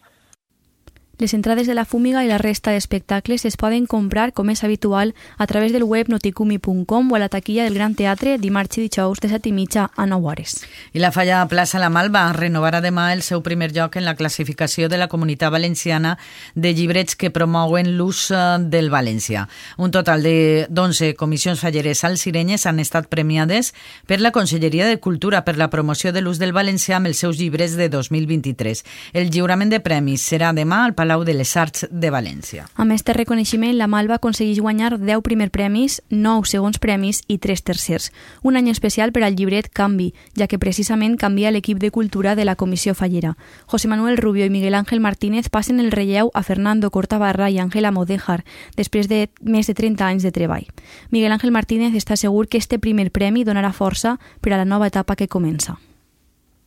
Les 1.18 1.34
entrades 1.34 1.66
de 1.66 1.74
la 1.74 1.84
Fúmiga 1.84 2.20
i 2.22 2.28
la 2.30 2.38
resta 2.38 2.70
d'espectacles 2.70 3.42
es 3.44 3.56
poden 3.58 3.88
comprar, 3.90 4.30
com 4.38 4.52
és 4.52 4.60
habitual, 4.62 5.16
a 5.36 5.48
través 5.50 5.72
del 5.74 5.82
web 5.82 6.06
noticumi.com 6.06 7.10
o 7.10 7.16
a 7.16 7.18
la 7.18 7.28
taquilla 7.28 7.64
del 7.64 7.74
Gran 7.74 7.96
Teatre 7.98 8.36
dimarts 8.38 8.78
i 8.78 8.84
dijous 8.84 9.18
de 9.18 9.26
7 9.32 9.50
i 9.50 9.52
mitja 9.52 9.88
a 9.96 10.06
9 10.06 10.28
hores. 10.30 10.54
I 10.94 11.02
la 11.02 11.10
Falla 11.10 11.40
Plaça 11.50 11.80
La 11.82 11.88
Malva 11.90 12.22
renovarà 12.36 12.78
demà 12.80 13.08
el 13.16 13.24
seu 13.26 13.42
primer 13.42 13.72
lloc 13.74 13.96
en 13.98 14.06
la 14.06 14.14
classificació 14.14 14.86
de 14.86 14.94
la 14.94 15.08
Comunitat 15.10 15.50
Valenciana 15.50 16.20
de 16.54 16.70
llibrets 16.72 17.18
que 17.18 17.32
promouen 17.34 17.96
l'ús 17.98 18.30
eh, 18.30 18.38
del 18.62 18.86
valencià. 18.88 19.48
Un 19.76 19.90
total 19.90 20.22
de 20.22 20.68
11 20.70 21.16
comissions 21.18 21.58
falleres 21.58 22.04
alcirenyes 22.06 22.68
han 22.70 22.78
estat 22.78 23.10
premiades 23.10 23.72
per 24.06 24.20
la 24.22 24.30
Conselleria 24.30 24.86
de 24.86 25.02
Cultura 25.02 25.42
per 25.42 25.56
la 25.58 25.66
promoció 25.66 26.14
de 26.14 26.22
l'ús 26.22 26.38
del 26.38 26.54
valencià 26.54 27.02
amb 27.02 27.10
els 27.10 27.18
seus 27.18 27.42
llibres 27.42 27.74
de 27.74 27.90
2023. 27.90 28.86
El 29.18 29.34
lliurament 29.34 29.74
de 29.74 29.82
premis 29.82 30.22
serà 30.22 30.54
demà 30.54 30.84
al 30.84 30.94
Palau 30.94 31.07
Palau 31.08 31.24
de 31.24 31.32
les 31.32 31.56
Arts 31.56 31.86
de 31.88 32.10
València. 32.12 32.66
Amb 32.76 32.92
este 32.92 33.14
reconeixement, 33.16 33.72
la 33.78 33.86
Malva 33.88 34.18
aconsegueix 34.18 34.58
guanyar 34.60 34.98
10 35.00 35.22
primers 35.24 35.48
premis, 35.54 35.94
9 36.12 36.44
segons 36.44 36.76
premis 36.76 37.22
i 37.32 37.38
3 37.40 37.64
tercers. 37.64 38.10
Un 38.44 38.60
any 38.60 38.68
especial 38.68 39.14
per 39.16 39.22
al 39.24 39.38
llibret 39.38 39.70
Canvi, 39.72 40.10
ja 40.36 40.50
que 40.52 40.60
precisament 40.60 41.16
canvia 41.16 41.48
l'equip 41.48 41.80
de 41.80 41.88
cultura 41.90 42.36
de 42.36 42.44
la 42.44 42.58
Comissió 42.60 42.92
Fallera. 42.92 43.38
José 43.64 43.88
Manuel 43.88 44.20
Rubio 44.20 44.44
i 44.44 44.52
Miguel 44.52 44.76
Ángel 44.76 45.00
Martínez 45.00 45.48
passen 45.48 45.80
el 45.80 45.92
relleu 45.96 46.28
a 46.34 46.44
Fernando 46.44 46.90
Cortabarra 46.90 47.48
i 47.48 47.56
Ángela 47.56 47.88
Modejar, 47.88 48.44
després 48.76 49.08
de 49.08 49.30
més 49.40 49.64
de 49.64 49.72
30 49.72 50.12
anys 50.12 50.28
de 50.28 50.36
treball. 50.36 50.68
Miguel 51.08 51.32
Ángel 51.32 51.56
Martínez 51.56 51.96
està 51.96 52.20
segur 52.20 52.50
que 52.52 52.60
este 52.60 52.76
primer 52.78 53.08
premi 53.16 53.48
donarà 53.48 53.72
força 53.72 54.18
per 54.42 54.52
a 54.52 54.58
la 54.60 54.68
nova 54.68 54.92
etapa 54.92 55.16
que 55.16 55.32
comença 55.32 55.80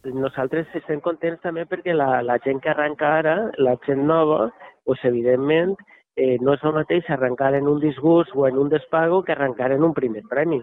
nosaltres 0.05 0.67
estem 0.75 1.01
contents 1.01 1.41
també 1.43 1.65
perquè 1.69 1.93
la, 1.93 2.21
la 2.25 2.37
gent 2.45 2.59
que 2.61 2.71
arranca 2.71 3.15
ara, 3.19 3.35
la 3.57 3.75
gent 3.85 4.05
nova, 4.07 4.49
doncs 4.87 5.05
evidentment 5.05 5.75
eh, 6.15 6.37
no 6.41 6.55
és 6.57 6.63
el 6.63 6.75
mateix 6.75 7.09
arrencar 7.09 7.53
en 7.55 7.67
un 7.67 7.79
disgust 7.79 8.33
o 8.35 8.47
en 8.47 8.57
un 8.57 8.69
despago 8.69 9.23
que 9.23 9.33
arrencar 9.33 9.71
en 9.71 9.83
un 9.83 9.93
primer 9.93 10.23
premi. 10.29 10.61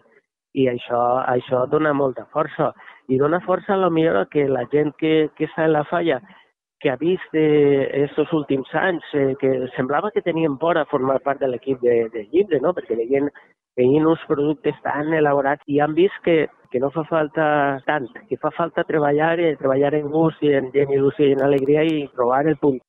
I 0.54 0.66
això, 0.72 1.00
això 1.28 1.66
dona 1.70 1.92
molta 1.92 2.26
força. 2.32 2.72
I 3.08 3.18
dona 3.18 3.40
força 3.44 3.74
a 3.74 3.80
lo 3.80 3.90
millor 3.90 4.26
que 4.32 4.48
la 4.48 4.66
gent 4.72 4.94
que, 4.98 5.30
que 5.36 5.46
està 5.46 5.66
en 5.66 5.74
la 5.74 5.84
falla, 5.84 6.20
que 6.80 6.90
ha 6.90 6.96
vist 6.96 7.34
eh, 7.34 8.08
últims 8.32 8.74
anys, 8.74 9.04
eh, 9.14 9.34
que 9.40 9.68
semblava 9.76 10.10
que 10.10 10.22
tenien 10.22 10.58
por 10.58 10.78
a 10.78 10.86
formar 10.86 11.20
part 11.20 11.40
de 11.40 11.48
l'equip 11.48 11.80
de, 11.80 12.08
de 12.12 12.26
llibre, 12.32 12.60
no? 12.60 12.72
perquè 12.74 12.96
veien 12.96 13.30
veient 13.78 14.06
uns 14.10 14.24
productes 14.28 14.76
tan 14.82 15.14
elaborats 15.14 15.62
i 15.66 15.80
han 15.80 15.94
vist 15.94 16.18
que, 16.24 16.48
que 16.72 16.82
no 16.82 16.90
fa 16.94 17.04
falta 17.08 17.46
tant, 17.86 18.10
que 18.28 18.38
fa 18.42 18.50
falta 18.56 18.84
treballar, 18.88 19.36
eh, 19.40 19.54
treballar 19.60 19.94
en 19.98 20.10
gust 20.12 20.42
i 20.42 20.52
en, 20.58 20.72
en 20.74 20.94
il·lusió 20.98 21.30
i 21.30 21.38
en 21.38 21.46
alegria 21.46 21.86
i 21.86 22.06
trobar 22.14 22.44
el 22.46 22.58
punt 22.60 22.80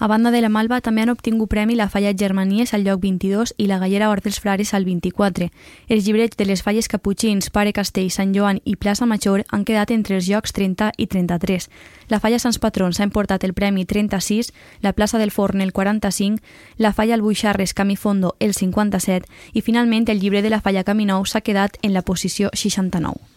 a 0.00 0.06
banda 0.06 0.30
de 0.30 0.40
la 0.40 0.48
Malva, 0.48 0.80
també 0.80 1.02
han 1.02 1.10
obtingut 1.12 1.50
premi 1.52 1.74
la 1.76 1.90
Falla 1.92 2.14
Germanies 2.16 2.72
al 2.72 2.86
lloc 2.86 3.02
22 3.02 3.52
i 3.60 3.66
la 3.68 3.76
Gallera 3.78 4.08
Hort 4.08 4.24
dels 4.24 4.40
Frares 4.40 4.72
al 4.72 4.86
24. 4.86 5.50
Els 5.92 6.06
llibrets 6.06 6.38
de 6.40 6.46
les 6.48 6.62
falles 6.64 6.88
Caputxins, 6.88 7.50
Pare 7.52 7.74
Castell, 7.76 8.08
Sant 8.10 8.32
Joan 8.32 8.62
i 8.64 8.78
Plaça 8.80 9.04
Major 9.04 9.44
han 9.52 9.66
quedat 9.68 9.92
entre 9.92 10.16
els 10.16 10.26
llocs 10.26 10.56
30 10.56 10.88
i 10.96 11.06
33. 11.06 11.68
La 12.08 12.18
Falla 12.18 12.38
Sants 12.40 12.58
Patrons 12.58 12.98
ha 12.98 13.04
emportat 13.04 13.44
el 13.44 13.52
premi 13.52 13.84
36, 13.84 14.54
la 14.80 14.94
Plaça 14.96 15.20
del 15.20 15.30
Forn 15.36 15.60
el 15.60 15.74
45, 15.76 16.40
la 16.78 16.94
Falla 16.94 17.14
Albuixarres 17.20 17.74
Camí 17.74 17.96
Fondo 17.96 18.36
el 18.40 18.54
57 18.54 19.28
i 19.52 19.60
finalment 19.60 20.08
el 20.08 20.24
llibre 20.24 20.40
de 20.40 20.48
la 20.48 20.62
Falla 20.64 20.82
Caminou 20.82 21.28
s'ha 21.28 21.44
quedat 21.44 21.76
en 21.82 21.92
la 21.92 22.00
posició 22.00 22.48
69. 22.54 23.29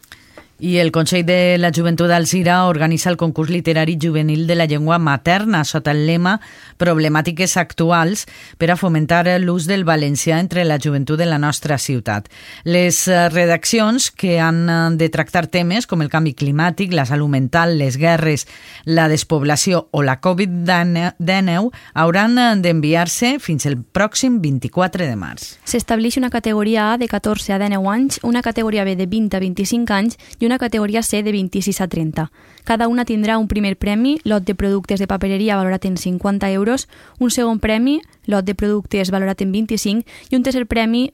I 0.63 0.77
el 0.77 0.93
Consell 0.96 1.25
de 1.27 1.58
la 1.60 1.74
Joventut 1.75 2.08
d'Alzira 2.08 2.62
organitza 2.70 3.10
el 3.12 3.17
concurs 3.20 3.50
literari 3.51 3.98
juvenil 4.00 4.46
de 4.48 4.55
la 4.55 4.63
llengua 4.63 4.96
materna 4.98 5.65
sota 5.67 5.91
el 5.91 6.05
lema 6.08 6.38
Problemàtiques 6.79 7.58
actuals 7.60 8.24
per 8.58 8.70
a 8.72 8.77
fomentar 8.79 9.25
l'ús 9.43 9.67
del 9.67 9.84
valencià 9.84 10.38
entre 10.39 10.63
la 10.63 10.77
joventut 10.79 11.20
de 11.20 11.27
la 11.27 11.38
nostra 11.38 11.75
ciutat. 11.77 12.29
Les 12.63 12.96
eh, 13.10 13.27
redaccions 13.27 14.08
que 14.15 14.38
han 14.39 14.62
eh, 14.70 14.77
de 14.96 15.10
tractar 15.12 15.50
temes 15.51 15.84
com 15.84 16.00
el 16.00 16.08
canvi 16.08 16.32
climàtic, 16.32 16.96
la 16.96 17.03
salut 17.12 17.27
mental, 17.27 17.75
les 17.77 18.00
guerres, 18.00 18.48
la 18.86 19.10
despoblació 19.12 19.89
o 19.91 20.00
la 20.01 20.22
Covid-19 20.24 21.74
hauran 21.93 22.39
eh, 22.39 22.48
d'enviar-se 22.63 23.34
fins 23.43 23.67
el 23.67 23.82
pròxim 23.84 24.39
24 24.39 25.12
de 25.12 25.20
març. 25.20 25.58
S'estableix 25.67 26.15
una 26.24 26.32
categoria 26.32 26.93
A 26.93 26.98
de 26.98 27.12
14 27.12 27.51
a 27.51 27.60
19 27.60 27.93
anys, 27.98 28.24
una 28.24 28.41
categoria 28.41 28.88
B 28.88 28.96
de 28.96 29.12
20 29.12 29.36
a 29.36 29.43
25 29.43 30.00
anys 30.00 30.20
i 30.39 30.48
una 30.48 30.52
una 30.53 30.60
categoria 30.60 31.01
C 31.01 31.24
de 31.24 31.31
26 31.31 31.81
a 31.81 31.88
30. 31.88 32.31
Cada 32.63 32.88
una 32.88 33.05
tindrà 33.05 33.39
un 33.39 33.48
primer 33.48 33.75
premi, 33.75 34.19
lot 34.24 34.43
de 34.45 34.53
productes 34.53 35.00
de 35.00 35.07
papereria 35.07 35.57
valorat 35.57 35.86
en 35.86 35.98
50 35.98 36.51
euros, 36.51 36.88
un 37.17 37.31
segon 37.31 37.57
premi, 37.57 38.01
lot 38.27 38.45
de 38.45 38.53
productes 38.53 39.10
valorat 39.10 39.41
en 39.41 39.51
25 39.51 40.05
i 40.29 40.38
un 40.38 40.43
tercer 40.43 40.67
premi 40.67 41.10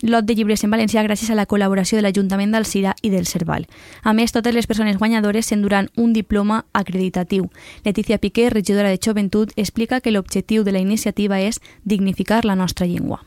lot 0.00 0.24
de 0.24 0.34
llibres 0.34 0.64
en 0.64 0.72
valencià 0.72 1.04
gràcies 1.04 1.28
a 1.30 1.36
la 1.36 1.44
col·laboració 1.44 2.00
de 2.00 2.02
l'Ajuntament 2.02 2.50
d'Alcira 2.56 2.96
i 3.02 3.12
del 3.12 3.28
Cerval. 3.28 3.68
A 4.02 4.16
més, 4.16 4.32
totes 4.32 4.56
les 4.56 4.66
persones 4.66 4.96
guanyadores 4.96 5.52
s'enduran 5.52 5.92
un 5.94 6.16
diploma 6.16 6.64
acreditatiu. 6.72 7.52
Letícia 7.84 8.18
Piqué, 8.18 8.48
regidora 8.50 8.88
de 8.88 8.98
Joventut, 8.98 9.52
explica 9.54 10.00
que 10.00 10.10
l'objectiu 10.10 10.64
de 10.64 10.72
la 10.72 10.80
iniciativa 10.80 11.38
és 11.44 11.60
dignificar 11.84 12.46
la 12.46 12.56
nostra 12.56 12.88
llengua. 12.88 13.20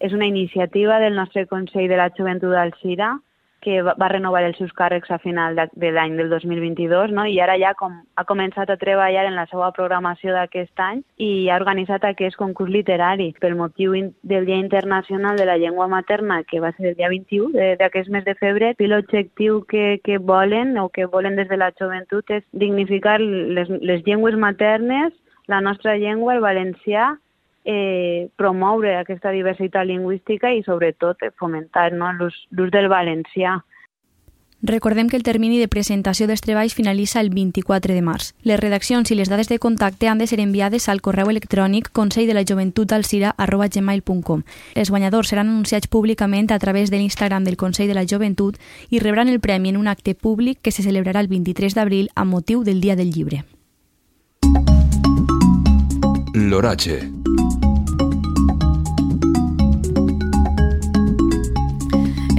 És 0.00 0.12
una 0.12 0.26
iniciativa 0.26 0.98
del 0.98 1.14
nostre 1.14 1.46
Consell 1.46 1.86
de 1.88 1.96
la 1.96 2.10
Joventut 2.10 2.50
d'Alcira 2.50 3.20
que 3.62 3.80
va, 3.86 3.94
va 3.98 4.10
renovar 4.12 4.42
els 4.46 4.58
seus 4.60 4.72
càrrecs 4.76 5.10
a 5.14 5.18
final 5.22 5.56
de, 5.56 5.90
l'any 5.94 6.16
del 6.18 6.30
2022 6.32 7.14
no? 7.16 7.24
i 7.26 7.38
ara 7.40 7.56
ja 7.60 7.72
com, 7.78 7.94
ha 8.16 8.24
començat 8.28 8.70
a 8.70 8.78
treballar 8.80 9.24
en 9.28 9.38
la 9.38 9.46
seva 9.50 9.70
programació 9.76 10.34
d'aquest 10.36 10.82
any 10.82 11.02
i 11.22 11.48
ha 11.48 11.58
organitzat 11.60 12.04
aquest 12.08 12.36
concurs 12.40 12.72
literari 12.74 13.30
pel 13.40 13.56
motiu 13.58 13.94
del 14.22 14.46
Dia 14.48 14.58
Internacional 14.58 15.38
de 15.38 15.46
la 15.48 15.58
Llengua 15.62 15.88
Materna 15.88 16.42
que 16.44 16.60
va 16.60 16.72
ser 16.76 16.92
el 16.92 16.98
dia 16.98 17.10
21 17.12 17.76
d'aquest 17.80 18.10
mes 18.10 18.26
de 18.28 18.36
febrer 18.40 18.74
i 18.78 18.90
l'objectiu 18.90 19.62
que, 19.70 20.00
que 20.04 20.18
volen 20.18 20.76
o 20.78 20.88
que 20.88 21.06
volen 21.06 21.36
des 21.36 21.48
de 21.48 21.58
la 21.60 21.72
joventut 21.78 22.30
és 22.30 22.44
dignificar 22.52 23.18
les, 23.20 23.68
les 23.68 24.02
llengües 24.06 24.36
maternes, 24.36 25.12
la 25.46 25.60
nostra 25.60 25.96
llengua, 25.96 26.34
el 26.34 26.42
valencià 26.44 27.12
eh, 27.64 28.28
promoure 28.36 28.96
aquesta 28.96 29.30
diversitat 29.30 29.86
lingüística 29.86 30.52
i 30.52 30.62
sobretot 30.62 31.22
fomentar 31.38 31.92
no, 31.92 32.12
l'ús 32.12 32.72
del 32.72 32.88
valencià. 32.88 33.60
Recordem 34.64 35.08
que 35.08 35.16
el 35.16 35.24
termini 35.24 35.58
de 35.58 35.66
presentació 35.66 36.28
dels 36.30 36.40
treballs 36.40 36.76
finalitza 36.78 37.18
el 37.20 37.30
24 37.34 37.96
de 37.96 38.02
març. 38.06 38.28
Les 38.46 38.60
redaccions 38.60 39.10
i 39.10 39.16
les 39.18 39.28
dades 39.28 39.48
de 39.50 39.58
contacte 39.58 40.06
han 40.06 40.22
de 40.22 40.28
ser 40.30 40.38
enviades 40.38 40.86
al 40.88 41.00
correu 41.02 41.32
electrònic 41.32 41.90
consell 41.90 42.28
de 42.30 42.34
la 42.38 42.44
joventut 42.46 42.86
gmail.com. 42.86 44.44
Els 44.76 44.90
guanyadors 44.90 45.28
seran 45.28 45.48
anunciats 45.48 45.88
públicament 45.88 46.52
a 46.52 46.60
través 46.60 46.92
de 46.92 46.98
l'Instagram 46.98 47.42
del 47.42 47.56
Consell 47.56 47.88
de 47.88 47.94
la 47.94 48.06
Joventut 48.06 48.56
i 48.88 49.00
rebran 49.00 49.28
el 49.28 49.40
premi 49.40 49.70
en 49.70 49.76
un 49.76 49.88
acte 49.88 50.14
públic 50.14 50.60
que 50.62 50.70
se 50.70 50.82
celebrarà 50.82 51.18
el 51.18 51.28
23 51.28 51.74
d'abril 51.74 52.10
a 52.14 52.24
motiu 52.24 52.62
del 52.62 52.80
Dia 52.80 52.94
del 52.94 53.10
Llibre. 53.10 53.42
L'oratge. 56.34 57.21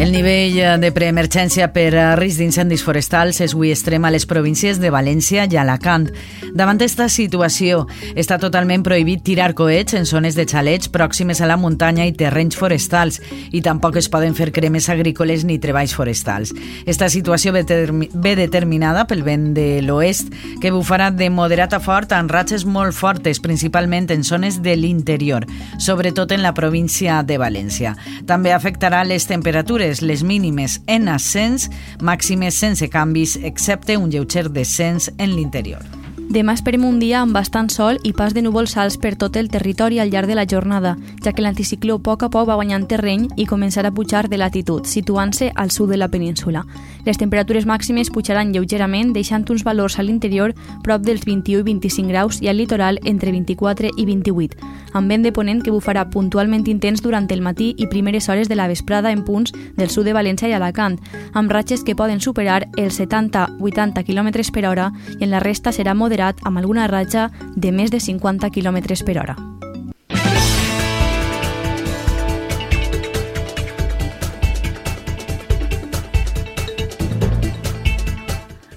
El 0.03 0.12
nivell 0.12 0.57
eh, 0.60 0.72
de 0.83 0.89
preemergència 0.91 1.69
per 1.72 1.93
a 1.95 2.10
risc 2.19 2.41
d'incendis 2.41 2.81
forestals 2.83 3.38
és 3.39 3.53
avui 3.55 3.69
extrem 3.72 4.03
a 4.03 4.10
les 4.12 4.25
províncies 4.27 4.81
de 4.83 4.89
València 4.91 5.45
i 5.48 5.55
Alacant. 5.55 6.10
Davant 6.51 6.75
aquesta 6.75 7.05
situació, 7.07 7.86
està 8.19 8.36
totalment 8.38 8.83
prohibit 8.83 9.24
tirar 9.24 9.53
coets 9.55 9.95
en 9.95 10.03
zones 10.03 10.36
de 10.36 10.43
xalets 10.43 10.91
pròximes 10.91 11.39
a 11.39 11.48
la 11.48 11.55
muntanya 11.55 12.03
i 12.03 12.12
terrenys 12.19 12.60
forestals 12.60 13.22
i 13.55 13.62
tampoc 13.63 13.95
es 14.01 14.10
poden 14.12 14.36
fer 14.36 14.50
cremes 14.51 14.89
agrícoles 14.91 15.45
ni 15.48 15.55
treballs 15.63 15.95
forestals. 15.95 16.51
Esta 16.86 17.07
situació 17.07 17.55
ve, 17.55 17.63
ve 17.63 18.36
determinada 18.36 19.07
pel 19.07 19.24
vent 19.24 19.53
de 19.55 19.79
l'oest, 19.88 20.36
que 20.60 20.74
bufarà 20.75 21.13
de 21.15 21.31
moderat 21.31 21.77
a 21.77 21.79
fort 21.79 22.12
amb 22.12 22.36
ratxes 22.36 22.67
molt 22.67 22.91
fortes, 22.91 23.39
principalment 23.39 24.12
en 24.12 24.27
zones 24.27 24.59
de 24.59 24.75
l'interior, 24.75 25.48
sobretot 25.79 26.35
en 26.35 26.44
la 26.44 26.53
província 26.53 27.24
de 27.24 27.39
València. 27.39 27.96
També 28.27 28.51
afectarà 28.51 29.05
les 29.07 29.31
temperatures 29.31 29.93
temperatures 29.94 30.01
les 30.01 30.24
mínimes 30.24 30.82
en 30.88 31.08
ascens, 31.08 31.70
màximes 32.01 32.58
sense 32.58 32.88
canvis, 32.90 33.38
excepte 33.44 33.98
un 33.98 34.10
lleuger 34.12 34.50
descens 34.50 35.12
en 35.18 35.36
l'interior. 35.36 36.02
Demà 36.31 36.53
esperem 36.55 36.86
un 36.88 37.01
dia 37.01 37.20
amb 37.20 37.36
bastant 37.36 37.68
sol 37.70 37.98
i 38.07 38.14
pas 38.16 38.31
de 38.33 38.42
núvols 38.42 38.77
alts 38.79 38.96
per 38.98 39.12
tot 39.20 39.36
el 39.36 39.50
territori 39.51 40.00
al 40.00 40.09
llarg 40.09 40.29
de 40.29 40.38
la 40.38 40.46
jornada, 40.50 40.96
ja 41.22 41.33
que 41.36 41.44
l'anticicló 41.44 41.98
a 42.00 42.01
poc 42.01 42.24
a 42.24 42.29
poc 42.31 42.48
va 42.48 42.55
guanyant 42.55 42.88
terreny 42.88 43.27
i 43.36 43.46
començarà 43.46 43.92
a 43.92 43.94
pujar 43.94 44.29
de 44.31 44.40
latitud, 44.40 44.88
situant-se 44.88 45.51
al 45.53 45.70
sud 45.70 45.92
de 45.92 45.98
la 45.98 46.07
península. 46.07 46.64
Les 47.05 47.20
temperatures 47.20 47.68
màximes 47.68 48.09
pujaran 48.09 48.53
lleugerament, 48.53 49.12
deixant 49.14 49.44
uns 49.51 49.66
valors 49.68 50.00
a 50.00 50.03
l'interior 50.03 50.53
prop 50.83 51.03
dels 51.03 51.25
21 51.27 51.59
i 51.59 51.64
25 51.68 52.07
graus 52.09 52.40
i 52.42 52.48
al 52.48 52.57
litoral 52.57 53.00
entre 53.03 53.31
24 53.31 53.92
i 53.98 54.05
28, 54.05 54.57
amb 54.94 55.12
vent 55.12 55.27
de 55.27 55.33
ponent 55.36 55.62
que 55.62 55.75
bufarà 55.75 56.07
puntualment 56.09 56.64
intens 56.72 57.03
durant 57.03 57.27
el 57.29 57.42
matí 57.42 57.74
i 57.77 57.90
primeres 57.92 58.29
hores 58.29 58.50
de 58.50 58.55
la 58.55 58.70
vesprada 58.72 59.12
en 59.12 59.25
punts 59.25 59.51
del 59.75 59.90
sud 59.92 60.07
de 60.07 60.16
València 60.16 60.48
i 60.48 60.55
Alacant, 60.55 60.98
amb 61.33 61.51
ratxes 61.51 61.83
que 61.83 61.98
poden 62.00 62.22
superar 62.22 62.64
els 62.77 63.00
70-80 63.01 64.07
km 64.07 64.31
per 64.53 64.66
hora 64.66 64.92
i 65.20 65.25
en 65.25 65.31
la 65.31 65.44
resta 65.44 65.75
serà 65.75 65.94
moderat 65.94 66.12
moderat 66.13 66.37
amb 66.45 66.61
alguna 66.61 66.85
ratxa 66.87 67.31
de 67.55 67.71
més 67.71 67.89
de 67.89 67.99
50 67.99 68.51
km 68.53 68.77
per 69.05 69.17
hora. 69.17 69.35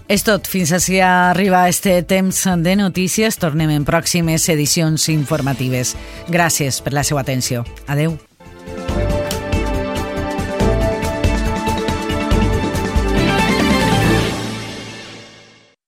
És 0.09 0.23
tot. 0.23 0.47
Fins 0.47 0.71
així 0.71 1.01
arriba 1.03 1.65
este 1.69 1.99
temps 2.07 2.45
de 2.63 2.77
notícies. 2.79 3.37
Tornem 3.43 3.75
en 3.75 3.85
pròximes 3.85 4.49
edicions 4.55 5.09
informatives. 5.11 5.97
Gràcies 6.31 6.81
per 6.81 6.95
la 6.95 7.03
seva 7.03 7.27
atenció. 7.27 7.67
Adeu. 7.91 8.15